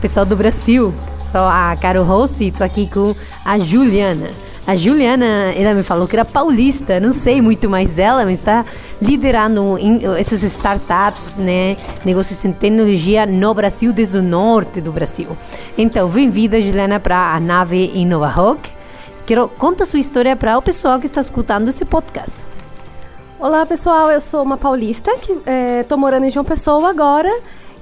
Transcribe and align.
pessoal 0.00 0.24
do 0.24 0.34
Brasil. 0.34 0.94
Sou 1.22 1.42
a 1.42 1.76
Caro 1.80 2.02
Rossi 2.02 2.50
tô 2.50 2.64
aqui 2.64 2.88
com 2.88 3.14
a 3.44 3.58
Juliana. 3.58 4.30
A 4.66 4.74
Juliana, 4.74 5.52
ela 5.54 5.74
me 5.74 5.82
falou 5.82 6.06
que 6.06 6.14
era 6.14 6.24
paulista, 6.24 7.00
não 7.00 7.12
sei 7.12 7.42
muito 7.42 7.68
mais 7.68 7.92
dela, 7.94 8.24
mas 8.24 8.38
está 8.38 8.64
liderando 9.00 9.76
essas 10.18 10.42
startups, 10.42 11.36
né, 11.36 11.76
negócios 12.04 12.44
em 12.44 12.52
tecnologia 12.52 13.26
no 13.26 13.52
Brasil, 13.52 13.92
desde 13.92 14.18
o 14.18 14.22
norte 14.22 14.80
do 14.80 14.92
Brasil. 14.92 15.36
Então, 15.76 16.08
bem-vinda, 16.08 16.60
Juliana, 16.60 17.00
para 17.00 17.34
a 17.34 17.40
nave 17.40 17.90
Innova 17.94 18.28
Rock. 18.28 18.70
Quero 19.26 19.48
conta 19.48 19.84
sua 19.84 19.98
história 19.98 20.36
para 20.36 20.56
o 20.56 20.62
pessoal 20.62 20.98
que 20.98 21.06
está 21.06 21.20
escutando 21.20 21.68
esse 21.68 21.84
podcast. 21.84 22.46
Olá, 23.38 23.64
pessoal. 23.64 24.10
Eu 24.10 24.20
sou 24.20 24.42
uma 24.42 24.56
paulista 24.56 25.16
que 25.16 25.32
estou 25.32 25.98
é, 25.98 26.00
morando 26.00 26.26
em 26.26 26.30
João 26.30 26.44
Pessoa 26.44 26.90
agora 26.90 27.30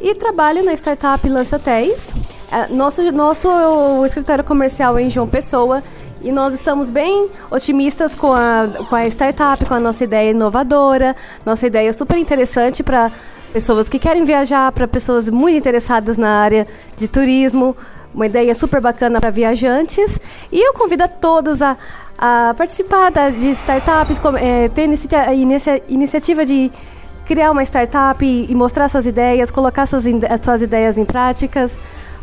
e 0.01 0.15
trabalho 0.15 0.65
na 0.65 0.73
startup 0.75 1.29
Lance 1.29 1.55
Hotéis. 1.55 2.09
É, 2.51 2.69
nosso, 2.69 3.11
nosso 3.13 3.49
escritório 4.05 4.45
comercial 4.45 4.99
é 4.99 5.03
em 5.03 5.11
João 5.11 5.29
Pessoa 5.29 5.83
e 6.23 6.33
nós 6.33 6.55
estamos 6.55 6.91
bem 6.91 7.29
otimistas 7.51 8.15
com 8.15 8.33
a, 8.33 8.67
com 8.89 8.97
a 8.97 9.07
startup, 9.07 9.65
com 9.65 9.75
a 9.75 9.81
nossa 9.81 10.05
ideia 10.05 10.31
inovadora, 10.31 11.15
nossa 11.45 11.67
ideia 11.67 11.93
super 11.93 12.17
interessante 12.17 12.83
para 12.83 13.13
pessoas 13.53 13.89
que 13.89 13.99
querem 13.99 14.25
viajar, 14.25 14.73
para 14.73 14.89
pessoas 14.89 15.29
muito 15.29 15.59
interessadas 15.59 16.17
na 16.17 16.41
área 16.41 16.67
de 16.97 17.07
turismo, 17.07 17.77
uma 18.15 18.27
ideia 18.27 18.55
super 18.55 18.81
bacana 18.81 19.21
para 19.21 19.31
viajantes. 19.31 20.19
E 20.51 20.61
eu 20.67 20.73
convido 20.73 21.05
a 21.05 21.09
todos 21.09 21.63
a, 21.63 21.77
a 22.17 22.55
participar 22.57 23.11
da, 23.11 23.31
de 23.31 23.51
startups, 23.51 24.21
é, 24.41 24.69
ter 24.69 24.85
inicia, 24.85 25.35
inicia, 25.35 25.83
iniciativa 25.89 26.45
de 26.45 26.71
criar 27.29 27.51
uma 27.51 27.63
startup 27.63 28.25
e, 28.25 28.55
mostrar 28.55 28.89
suas 28.89 29.05
ideias, 29.05 29.51
colocar 29.51 29.85
suas, 29.85 30.05
suas 30.43 30.63
ideias 30.63 30.97
em 30.97 31.05
práticas 31.05 31.79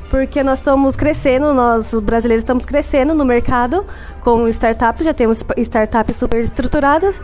porque 0.09 0.44
nós 0.44 0.59
estamos 0.59 0.95
crescendo, 0.95 1.53
nós 1.53 1.94
brasileiros 1.94 2.42
estamos 2.42 2.66
crescendo 2.66 3.14
no 3.14 3.23
mercado 3.23 3.86
com 4.22 4.48
startups, 4.48 5.06
já 5.06 5.14
temos 5.14 5.44
startups 5.58 6.16
super 6.16 6.39
estruturadas 6.39 7.22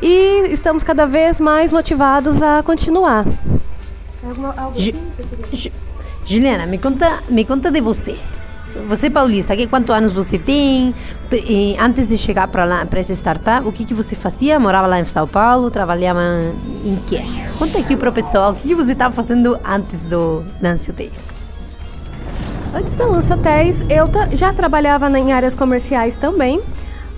e 0.00 0.48
estamos 0.50 0.84
cada 0.84 1.06
vez 1.06 1.40
mais 1.40 1.72
motivados 1.72 2.40
a 2.40 2.62
continuar. 2.62 3.24
Assim, 5.52 5.72
Juliana, 6.24 6.66
me 6.66 6.78
conta, 6.78 7.20
me 7.28 7.44
conta 7.44 7.70
de 7.70 7.80
você. 7.80 8.16
Você 8.88 9.08
paulista, 9.08 9.54
que 9.56 9.66
quantos 9.68 9.94
anos 9.94 10.12
você 10.12 10.36
tem? 10.36 10.94
E 11.32 11.76
antes 11.78 12.08
de 12.08 12.16
chegar 12.16 12.48
para 12.48 12.64
lá, 12.64 12.84
para 12.84 12.98
essa 12.98 13.12
startup, 13.12 13.66
o 13.66 13.72
que 13.72 13.84
que 13.84 13.94
você 13.94 14.16
fazia? 14.16 14.58
Morava 14.58 14.86
lá 14.86 14.98
em 14.98 15.04
São 15.04 15.28
Paulo? 15.28 15.70
Trabalhava 15.70 16.20
em 16.84 16.96
quê? 17.06 17.22
Conta 17.58 17.78
aqui 17.78 17.96
para 17.96 18.10
o 18.10 18.12
pessoal 18.12 18.52
o 18.52 18.54
que, 18.54 18.66
que 18.66 18.74
você 18.74 18.92
estava 18.92 19.14
fazendo 19.14 19.58
antes 19.64 20.08
do 20.08 20.44
Lance 20.60 20.90
Hotéis. 20.90 21.32
Antes 22.74 22.96
da 22.96 23.06
Lança 23.06 23.36
Hotéis, 23.36 23.86
eu 23.88 24.10
já 24.36 24.52
trabalhava 24.52 25.08
em 25.16 25.32
áreas 25.32 25.54
comerciais 25.54 26.16
também, 26.16 26.60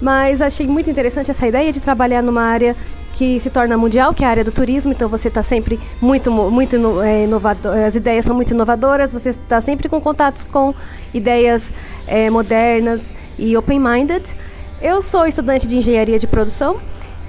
mas 0.00 0.42
achei 0.42 0.66
muito 0.66 0.90
interessante 0.90 1.30
essa 1.30 1.46
ideia 1.46 1.72
de 1.72 1.80
trabalhar 1.80 2.22
numa 2.22 2.42
área 2.42 2.76
que 3.16 3.40
se 3.40 3.48
torna 3.48 3.78
mundial, 3.78 4.12
que 4.12 4.22
é 4.22 4.26
a 4.26 4.30
área 4.30 4.44
do 4.44 4.52
turismo. 4.52 4.92
Então 4.92 5.08
você 5.08 5.28
está 5.28 5.42
sempre 5.42 5.80
muito, 6.00 6.30
muito 6.30 6.76
é, 7.02 7.24
inovador. 7.24 7.74
As 7.78 7.94
ideias 7.94 8.26
são 8.26 8.36
muito 8.36 8.52
inovadoras. 8.52 9.12
Você 9.12 9.30
está 9.30 9.58
sempre 9.60 9.88
com 9.88 9.98
contatos 10.00 10.44
com 10.44 10.74
ideias 11.14 11.72
é, 12.06 12.28
modernas 12.28 13.14
e 13.38 13.56
open-minded. 13.56 14.22
Eu 14.82 15.00
sou 15.00 15.26
estudante 15.26 15.66
de 15.66 15.78
engenharia 15.78 16.18
de 16.18 16.26
produção 16.26 16.76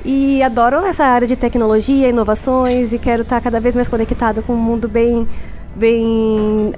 e 0.03 0.44
adoro 0.44 0.86
essa 0.86 1.06
área 1.06 1.25
de 1.28 1.38
tecnologia, 1.38 2.09
inovações 2.09 2.92
e 2.92 3.00
quero 3.00 3.22
estar 3.22 3.40
cada 3.40 3.59
vez 3.62 3.74
mais 3.74 3.88
conectada 3.88 4.42
com 4.42 4.54
um 4.54 4.58
mundo 4.58 4.90
bem, 4.90 5.25
bem 5.74 6.74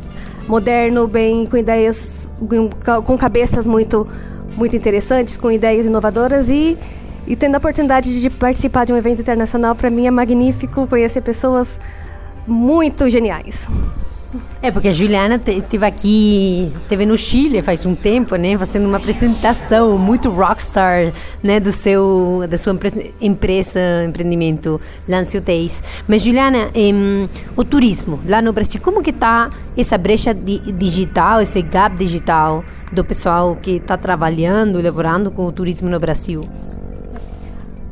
moderno, 0.48 1.08
bem 1.08 1.48
com 1.48 1.58
ideias, 1.58 2.30
com 3.06 3.18
cabeças 3.18 3.66
muito, 3.66 4.08
muito 4.56 4.76
interessantes, 4.76 5.36
com 5.36 5.52
ideias 5.52 5.88
inovadoras 5.88 6.50
e, 6.50 6.78
e 7.30 7.36
tendo 7.36 7.54
a 7.54 7.58
oportunidade 7.60 8.20
de 8.20 8.30
participar 8.32 8.86
de 8.86 8.92
um 8.92 8.98
evento 8.98 9.22
internacional, 9.22 9.76
para 9.76 9.92
mim 9.92 10.08
é 10.08 10.12
magnífico 10.12 10.88
conhecer 10.88 11.22
pessoas 11.22 11.80
muito 12.48 13.08
geniais. 13.08 13.68
É, 14.62 14.70
porque 14.70 14.90
a 14.90 14.92
Juliana 14.92 15.42
esteve 15.48 15.86
aqui, 15.86 16.72
esteve 16.84 17.06
no 17.06 17.18
Chile 17.18 17.62
faz 17.62 17.86
um 17.86 17.96
tempo, 17.96 18.36
né, 18.36 18.58
fazendo 18.58 18.88
uma 18.88 18.98
apresentação 18.98 19.98
muito 19.98 20.30
rockstar, 20.30 21.12
né, 21.42 21.60
do 21.60 21.72
seu, 21.72 22.46
da 22.48 22.58
sua 22.58 22.78
empresa, 23.22 23.80
empreendimento 24.06 24.80
Lance 25.08 25.38
Hotéis. 25.38 25.84
Mas 26.08 26.24
Juliana, 26.24 26.70
o 27.56 27.64
turismo 27.64 28.20
lá 28.28 28.42
no 28.42 28.54
Brasil, 28.54 28.82
como 28.84 29.02
que 29.02 29.12
está 29.12 29.50
essa 29.78 29.98
brecha 29.98 30.34
digital, 30.34 31.42
esse 31.42 31.62
gap 31.62 31.96
digital 31.96 32.64
do 32.92 33.04
pessoal 33.06 33.56
que 33.56 33.78
está 33.78 33.98
trabalhando, 33.98 34.80
elaborando 34.80 35.32
com 35.32 35.46
o 35.46 35.52
turismo 35.52 35.90
no 35.90 36.00
Brasil? 36.00 36.44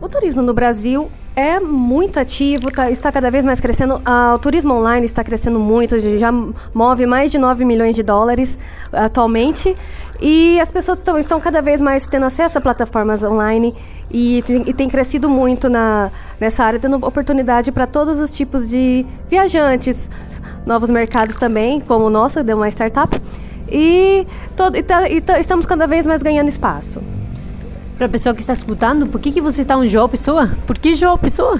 O 0.08 0.10
turismo 0.10 0.42
no 0.42 0.54
Brasil 0.54 1.12
é 1.36 1.60
muito 1.60 2.18
ativo, 2.18 2.72
tá, 2.72 2.90
está 2.90 3.12
cada 3.12 3.30
vez 3.30 3.44
mais 3.44 3.60
crescendo. 3.60 4.02
Ah, 4.06 4.36
o 4.36 4.40
turismo 4.40 4.74
online 4.74 5.06
está 5.06 5.22
crescendo 5.22 5.60
muito, 5.60 6.00
já 6.18 6.32
move 6.74 7.06
mais 7.06 7.30
de 7.30 7.38
9 7.38 7.66
milhões 7.66 7.94
de 7.94 8.04
dólares 8.04 8.58
atualmente. 8.90 9.76
E 10.22 10.58
as 10.62 10.72
pessoas 10.72 11.00
tão, 11.00 11.18
estão 11.18 11.42
cada 11.42 11.62
vez 11.62 11.82
mais 11.82 12.08
tendo 12.08 12.26
acesso 12.26 12.58
a 12.58 12.62
plataformas 12.62 13.22
online 13.22 13.76
e 14.10 14.42
tem, 14.44 14.64
e 14.66 14.74
tem 14.74 14.88
crescido 14.88 15.30
muito 15.30 15.68
na, 15.68 16.10
nessa 16.40 16.64
área, 16.64 16.80
dando 16.80 17.06
oportunidade 17.06 17.70
para 17.74 17.86
todos 17.86 18.18
os 18.18 18.32
tipos 18.32 18.70
de 18.70 19.06
viajantes, 19.30 20.10
novos 20.66 20.90
mercados 20.90 21.36
também, 21.36 21.82
como 21.82 22.06
o 22.06 22.10
nosso, 22.10 22.42
deu 22.46 22.56
uma 22.56 22.70
startup. 22.70 23.22
E, 23.70 24.26
todo, 24.56 24.78
e, 24.78 24.84
tá, 24.84 25.10
e 25.10 25.20
tá, 25.20 25.38
estamos 25.38 25.66
cada 25.66 25.86
vez 25.86 26.08
mais 26.08 26.24
ganhando 26.24 26.48
espaço. 26.48 27.02
Para 27.98 28.06
a 28.06 28.10
pessoa 28.10 28.36
que 28.36 28.42
está 28.42 28.54
escutando, 28.54 29.08
por 29.08 29.20
que, 29.20 29.32
que 29.32 29.42
você 29.42 29.64
está 29.64 29.76
em 29.76 29.88
João 29.88 30.08
Pessoa? 30.08 30.52
Por 30.68 30.78
que 30.78 30.94
João 30.94 31.18
Pessoa? 31.18 31.60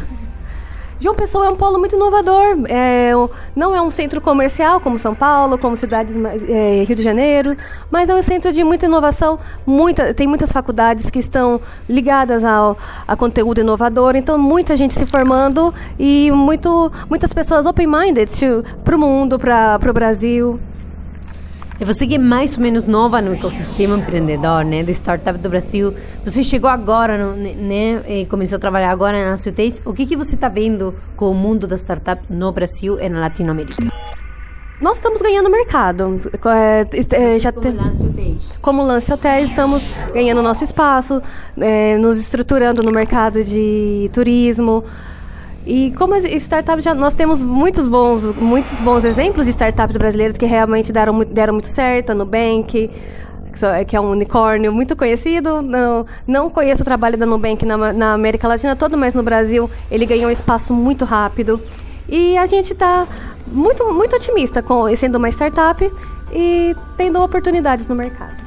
João 1.00 1.16
Pessoa 1.16 1.48
é 1.48 1.50
um 1.50 1.56
polo 1.56 1.80
muito 1.80 1.96
inovador. 1.96 2.60
É, 2.70 3.12
não 3.56 3.76
é 3.76 3.82
um 3.82 3.90
centro 3.90 4.22
comercial 4.22 4.80
como 4.80 5.00
São 5.00 5.16
Paulo, 5.16 5.58
como 5.58 5.76
cidades 5.76 6.16
é, 6.48 6.84
Rio 6.84 6.96
de 6.96 7.02
Janeiro, 7.02 7.56
mas 7.90 8.10
é 8.10 8.16
um 8.16 8.22
centro 8.22 8.52
de 8.52 8.64
muita 8.64 8.86
inovação. 8.86 9.40
Muita, 9.66 10.14
tem 10.14 10.28
muitas 10.28 10.52
faculdades 10.52 11.10
que 11.10 11.18
estão 11.18 11.60
ligadas 11.90 12.44
ao 12.44 12.78
a 13.08 13.16
conteúdo 13.16 13.62
inovador. 13.62 14.16
Então, 14.16 14.38
muita 14.38 14.78
gente 14.78 14.94
se 14.94 15.08
formando 15.08 15.74
e 15.98 16.32
muito, 16.32 16.92
muitas 17.10 17.34
pessoas 17.34 17.66
open-minded 17.66 18.30
para 18.84 18.96
o 18.96 19.00
mundo, 19.00 19.40
para 19.40 19.80
o 19.90 19.94
Brasil. 19.94 20.60
Você 21.80 22.08
que 22.08 22.16
é 22.16 22.18
mais 22.18 22.56
ou 22.58 22.64
menos 22.64 22.88
nova 22.88 23.22
no 23.22 23.34
ecossistema 23.34 23.98
empreendedor, 23.98 24.66
né, 24.66 24.84
de 24.84 24.92
startup 24.94 25.38
do 25.38 25.50
Brasil, 25.50 25.94
você 26.24 26.44
chegou 26.44 26.70
agora, 26.70 27.18
né, 27.36 28.02
e 28.08 28.26
começou 28.26 28.58
a 28.58 28.60
trabalhar 28.60 28.92
agora 28.92 29.30
na 29.30 29.36
UTs. 29.36 29.82
O 29.86 29.94
que 29.94 30.06
que 30.06 30.16
você 30.16 30.36
está 30.36 30.50
vendo 30.50 30.96
com 31.16 31.30
o 31.30 31.36
mundo 31.36 31.68
da 31.68 31.78
startup 31.78 32.22
no 32.30 32.52
Brasil 32.52 33.00
e 33.00 33.08
na 33.08 33.20
Latinoamérica? 33.20 33.76
Nós 34.82 34.98
estamos 34.98 35.22
ganhando 35.22 35.50
mercado. 35.50 36.20
É, 36.46 37.36
é, 37.36 37.40
já 37.40 37.52
como, 37.52 37.62
te... 37.62 37.76
Lance 37.76 38.04
Hotéis. 38.04 38.50
como 38.62 38.84
Lance 38.84 39.14
Hotéis, 39.14 39.50
estamos 39.50 39.84
ganhando 40.14 40.42
nosso 40.44 40.64
espaço, 40.64 41.22
é, 41.60 41.98
nos 41.98 42.18
estruturando 42.18 42.84
no 42.84 42.92
mercado 42.92 43.44
de 43.44 44.10
turismo. 44.14 44.84
E 45.68 45.92
como 45.98 46.16
startups, 46.16 46.82
já, 46.82 46.94
nós 46.94 47.14
temos 47.14 47.44
muitos 47.44 47.90
bons, 47.90 48.24
muitos 48.38 48.80
bons 48.80 49.04
exemplos 49.04 49.46
de 49.46 49.52
startups 49.52 49.98
brasileiras 49.98 50.38
que 50.38 50.46
realmente 50.46 50.94
deram, 50.94 51.20
deram 51.26 51.56
muito 51.56 51.68
certo, 51.68 52.12
a 52.12 52.16
Nubank, 52.16 52.90
que 53.86 53.96
é 53.96 54.00
um 54.00 54.12
unicórnio 54.12 54.72
muito 54.72 54.96
conhecido. 54.96 55.62
Não, 55.62 56.06
não 56.26 56.50
conheço 56.50 56.84
o 56.84 56.86
trabalho 56.86 57.18
da 57.18 57.26
Nubank 57.26 57.66
na, 57.66 57.92
na 57.92 58.14
América 58.14 58.48
Latina 58.48 58.78
toda, 58.78 58.96
mas 58.96 59.14
no 59.14 59.22
Brasil 59.22 59.70
ele 59.92 60.06
ganhou 60.06 60.32
espaço 60.32 60.74
muito 60.74 61.04
rápido. 61.04 61.60
E 62.08 62.38
a 62.38 62.46
gente 62.46 62.72
está 62.72 63.06
muito, 63.46 63.94
muito 63.94 64.16
otimista 64.16 64.62
com 64.62 64.96
sendo 64.96 65.16
uma 65.16 65.28
startup 65.28 65.92
e 66.32 66.74
tendo 66.96 67.22
oportunidades 67.22 67.86
no 67.90 67.96
mercado. 67.96 68.47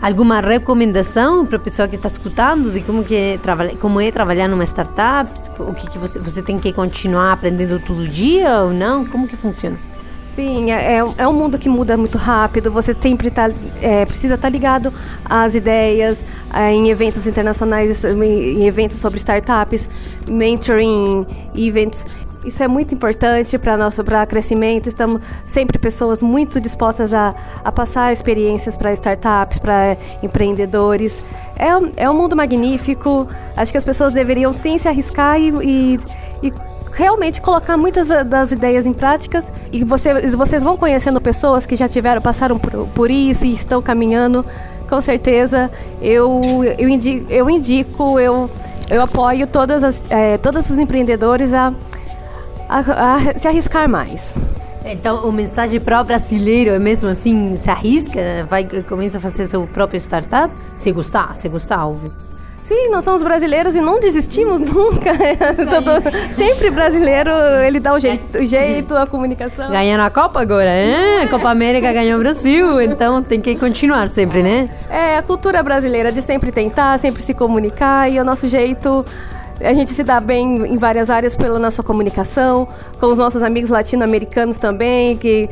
Alguma 0.00 0.40
recomendação 0.40 1.44
para 1.44 1.58
a 1.58 1.60
pessoa 1.60 1.86
que 1.86 1.94
está 1.94 2.08
escutando 2.08 2.72
de 2.72 2.80
como 2.80 3.04
que 3.04 3.14
é 3.14 3.38
trabalhar, 3.38 3.76
como 3.76 4.00
é 4.00 4.10
trabalhar 4.10 4.48
numa 4.48 4.64
startup? 4.64 5.30
O 5.58 5.74
que, 5.74 5.90
que 5.90 5.98
você 5.98 6.18
você 6.18 6.40
tem 6.40 6.58
que 6.58 6.72
continuar 6.72 7.32
aprendendo 7.32 7.78
todo 7.78 8.08
dia 8.08 8.60
ou 8.60 8.72
não? 8.72 9.04
Como 9.04 9.28
que 9.28 9.36
funciona? 9.36 9.76
Sim, 10.24 10.70
é, 10.70 10.94
é, 10.94 11.14
é 11.18 11.28
um 11.28 11.34
mundo 11.34 11.58
que 11.58 11.68
muda 11.68 11.98
muito 11.98 12.16
rápido. 12.16 12.70
Você 12.70 12.94
sempre 12.94 13.30
tá, 13.30 13.50
é, 13.82 14.06
precisa 14.06 14.36
estar 14.36 14.46
tá 14.46 14.50
ligado 14.50 14.90
às 15.22 15.54
ideias, 15.54 16.24
é, 16.54 16.72
em 16.72 16.88
eventos 16.88 17.26
internacionais, 17.26 18.02
em 18.02 18.64
eventos 18.64 18.98
sobre 18.98 19.18
startups, 19.18 19.90
mentoring, 20.26 21.26
events. 21.54 22.06
Isso 22.44 22.62
é 22.62 22.68
muito 22.68 22.94
importante 22.94 23.58
para 23.58 23.76
nosso 23.76 24.02
para 24.02 24.24
crescimento. 24.24 24.88
Estamos 24.88 25.20
sempre 25.46 25.78
pessoas 25.78 26.22
muito 26.22 26.60
dispostas 26.60 27.12
a, 27.12 27.34
a 27.62 27.70
passar 27.70 28.12
experiências 28.12 28.76
para 28.76 28.92
startups, 28.94 29.58
para 29.58 29.96
empreendedores. 30.22 31.22
É, 31.56 32.04
é 32.04 32.10
um 32.10 32.14
mundo 32.14 32.34
magnífico. 32.34 33.28
Acho 33.56 33.70
que 33.72 33.78
as 33.78 33.84
pessoas 33.84 34.14
deveriam 34.14 34.52
sim 34.52 34.78
se 34.78 34.88
arriscar 34.88 35.38
e, 35.38 35.50
e, 35.62 36.00
e 36.42 36.52
realmente 36.92 37.40
colocar 37.40 37.76
muitas 37.76 38.08
das 38.08 38.52
ideias 38.52 38.86
em 38.86 38.92
práticas 38.92 39.52
e 39.72 39.84
você, 39.84 40.26
vocês 40.30 40.62
vão 40.62 40.76
conhecendo 40.76 41.20
pessoas 41.20 41.64
que 41.64 41.76
já 41.76 41.88
tiveram, 41.88 42.20
passaram 42.20 42.58
por, 42.58 42.86
por 42.88 43.10
isso 43.10 43.46
e 43.46 43.52
estão 43.52 43.80
caminhando. 43.80 44.44
Com 44.88 45.00
certeza, 45.00 45.70
eu, 46.02 46.64
eu, 46.76 46.88
indico, 46.88 47.26
eu, 47.30 47.48
indico, 47.48 48.18
eu, 48.18 48.50
eu 48.88 49.00
apoio 49.00 49.46
todas 49.46 49.84
as, 49.84 50.02
é, 50.10 50.36
todos 50.36 50.68
os 50.68 50.80
empreendedores 50.80 51.54
a, 51.54 51.72
a, 52.70 53.16
a 53.16 53.38
se 53.38 53.48
arriscar 53.48 53.88
mais. 53.88 54.38
Então, 54.84 55.28
o 55.28 55.32
mensagem 55.32 55.78
para 55.78 56.00
o 56.00 56.04
brasileiro 56.04 56.70
é 56.70 56.78
mesmo 56.78 57.10
assim, 57.10 57.56
se 57.56 57.68
arrisca, 57.68 58.20
vai, 58.48 58.66
começa 58.88 59.18
a 59.18 59.20
fazer 59.20 59.46
seu 59.46 59.66
próprio 59.66 59.98
startup, 59.98 60.52
se 60.76 60.90
gostar, 60.90 61.34
se 61.34 61.48
gostar, 61.48 61.86
óbvio. 61.86 62.12
Sim, 62.62 62.88
nós 62.90 63.02
somos 63.02 63.22
brasileiros 63.22 63.74
e 63.74 63.80
não 63.80 63.98
desistimos 63.98 64.60
nunca. 64.70 65.12
Todo, 65.68 66.34
sempre 66.36 66.70
brasileiro, 66.70 67.30
ele 67.66 67.80
dá 67.80 67.92
o 67.92 67.98
jeito, 67.98 68.38
o 68.38 68.46
jeito, 68.46 68.96
a 68.96 69.06
comunicação. 69.06 69.70
Ganhando 69.70 70.02
a 70.02 70.10
Copa 70.10 70.40
agora, 70.40 70.70
hein? 70.70 71.22
A 71.22 71.28
Copa 71.28 71.50
América 71.50 71.92
ganhou 71.92 72.18
o 72.18 72.22
Brasil, 72.22 72.80
então 72.80 73.22
tem 73.22 73.40
que 73.40 73.56
continuar 73.56 74.08
sempre, 74.08 74.42
né? 74.42 74.68
É, 74.88 75.16
a 75.16 75.22
cultura 75.22 75.62
brasileira 75.62 76.12
de 76.12 76.22
sempre 76.22 76.52
tentar, 76.52 76.98
sempre 76.98 77.22
se 77.22 77.34
comunicar 77.34 78.10
e 78.10 78.20
o 78.20 78.24
nosso 78.24 78.46
jeito 78.46 79.04
a 79.62 79.74
gente 79.74 79.90
se 79.90 80.02
dá 80.02 80.20
bem 80.20 80.66
em 80.66 80.76
várias 80.76 81.10
áreas 81.10 81.36
pela 81.36 81.58
nossa 81.58 81.82
comunicação, 81.82 82.66
com 82.98 83.06
os 83.06 83.18
nossos 83.18 83.42
amigos 83.42 83.70
latino-americanos 83.70 84.56
também, 84.58 85.16
que 85.16 85.48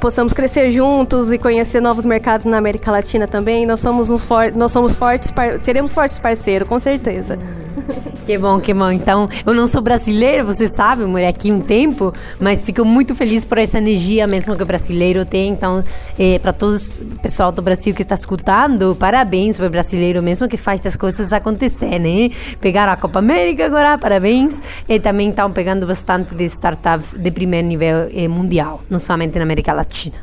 possamos 0.00 0.32
crescer 0.32 0.70
juntos 0.70 1.30
e 1.30 1.38
conhecer 1.38 1.80
novos 1.80 2.06
mercados 2.06 2.46
na 2.46 2.56
América 2.56 2.90
Latina 2.90 3.26
também. 3.26 3.66
Nós 3.66 3.80
somos 3.80 4.10
uns 4.10 4.24
for 4.24 4.52
nós 4.52 4.72
somos 4.72 4.94
fortes, 4.94 5.32
seremos 5.60 5.92
fortes 5.92 6.18
parceiros, 6.18 6.68
com 6.68 6.78
certeza. 6.78 7.38
Que 8.24 8.38
bom, 8.38 8.58
que 8.58 8.72
bom. 8.72 8.90
Então, 8.90 9.28
eu 9.44 9.52
não 9.52 9.66
sou 9.66 9.82
brasileira, 9.82 10.42
você 10.42 10.66
sabe, 10.66 11.04
morei 11.04 11.26
aqui 11.26 11.52
um 11.52 11.58
tempo, 11.58 12.10
mas 12.40 12.62
fico 12.62 12.82
muito 12.82 13.14
feliz 13.14 13.44
por 13.44 13.58
essa 13.58 13.76
energia 13.76 14.26
mesmo 14.26 14.56
que 14.56 14.62
o 14.62 14.66
brasileiro 14.66 15.26
tem. 15.26 15.52
Então, 15.52 15.84
é, 16.18 16.38
para 16.38 16.50
todos 16.50 17.02
o 17.02 17.20
pessoal 17.20 17.52
do 17.52 17.60
Brasil 17.60 17.94
que 17.94 18.00
está 18.00 18.14
escutando, 18.14 18.96
parabéns 18.98 19.58
para 19.58 19.66
o 19.66 19.70
brasileiro 19.70 20.22
mesmo 20.22 20.48
que 20.48 20.56
faz 20.56 20.86
as 20.86 20.96
coisas 20.96 21.34
acontecer, 21.34 21.98
né? 21.98 22.30
Pegaram 22.62 22.94
a 22.94 22.96
Copa 22.96 23.18
América 23.18 23.33
agora, 23.64 23.98
parabéns. 23.98 24.62
E 24.88 25.00
também 25.00 25.30
estão 25.30 25.50
pegando 25.52 25.86
bastante 25.86 26.34
de 26.34 26.44
startups 26.44 27.14
de 27.14 27.30
primeiro 27.30 27.66
nível 27.66 28.10
eh, 28.14 28.28
mundial, 28.28 28.80
não 28.88 28.98
somente 28.98 29.38
na 29.38 29.44
América 29.44 29.72
Latina. 29.72 30.16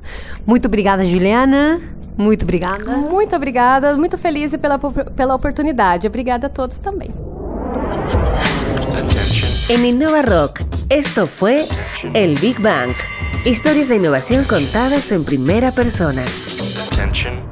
Muito 0.46 0.68
obrigada, 0.68 1.04
Juliana. 1.04 1.80
Muito 2.18 2.44
obrigada. 2.44 2.98
Muito 2.98 3.36
obrigada, 3.36 3.96
muito 3.98 4.18
feliz 4.18 4.56
pela, 4.58 4.78
pela 4.78 5.36
oportunidade. 5.36 6.08
Obrigada 6.08 6.48
a 6.48 6.50
todos 6.50 6.78
também. 6.78 7.10
En 9.70 9.86
Innova 9.86 10.22
Rock, 10.22 10.66
esto 10.90 11.28
fue 11.28 11.66
El 12.14 12.36
Big 12.36 12.62
Bang. 12.62 12.94
Historias 13.46 13.90
de 13.90 13.96
innovación 13.96 14.44
contadas 14.44 15.12
en 15.12 15.24
primera 15.24 15.72
persona. 15.72 16.24
Attention. 16.92 17.51